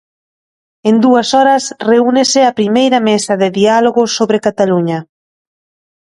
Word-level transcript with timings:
En 0.89 0.95
dúas 1.05 1.27
horas 1.37 1.63
reúnese 1.91 2.39
a 2.49 2.55
primeira 2.59 2.99
mesa 3.09 3.33
de 3.41 3.49
diálogo 3.59 4.01
sobre 4.17 4.43
Cataluña. 4.47 4.99